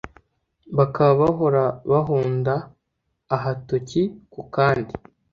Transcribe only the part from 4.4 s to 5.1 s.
kandi